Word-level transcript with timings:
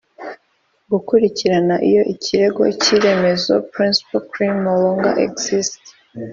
gukurikiranwa 0.91 1.75
iyo 1.89 2.01
ikirego 2.13 2.63
cy 2.81 2.87
iremezo 2.97 3.53
principal 3.73 4.23
claim 4.31 4.55
no 4.65 4.73
longer 4.81 5.13
exists 5.27 5.89